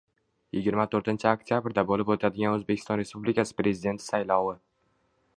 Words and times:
yigirma 0.57 0.85
to'rtinchi 0.93 1.27
oktabrda 1.31 1.83
bo‘lib 1.91 2.09
o‘tadigan 2.15 2.55
O‘zbekiston 2.59 2.99
Respublikasi 3.01 3.57
Prezidenti 3.61 4.07
saylovi 4.07 4.57